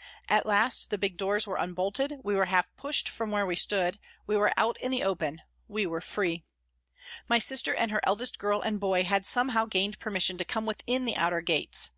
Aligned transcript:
FROM 0.00 0.06
THE 0.06 0.28
CELLS 0.28 0.44
197 0.46 0.64
last 0.64 0.90
the 0.90 0.98
big 0.98 1.16
doors 1.18 1.46
were 1.46 1.62
unbolted, 1.62 2.14
we 2.24 2.34
were 2.34 2.46
half 2.46 2.74
pushed 2.78 3.10
from 3.10 3.30
where 3.30 3.44
we 3.44 3.54
stood, 3.54 3.98
we 4.26 4.34
were 4.34 4.50
out 4.56 4.78
in 4.80 4.90
the 4.90 5.02
open 5.02 5.42
we 5.68 5.84
were 5.84 6.00
free. 6.00 6.42
My 7.28 7.38
sister 7.38 7.74
and 7.74 7.90
her 7.90 8.00
eldest 8.04 8.38
girl 8.38 8.62
and 8.62 8.80
boy 8.80 9.04
had 9.04 9.26
somehow 9.26 9.66
gained 9.66 9.98
permission 9.98 10.38
to 10.38 10.44
come 10.46 10.64
within 10.64 11.04
the 11.04 11.18
outer 11.18 11.42
gates. 11.42 11.90